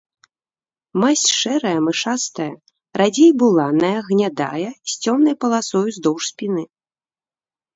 Масць 1.01 1.25
шэрая, 1.41 1.73
мышастая, 1.87 2.47
радзей 3.01 3.31
буланая, 3.43 3.93
гнядая, 4.09 4.69
з 4.95 4.99
цёмнай 5.05 5.35
паласой 5.47 5.83
уздоўж 5.93 6.21
спіны. 6.33 6.63